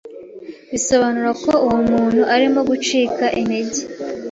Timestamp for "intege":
3.39-3.81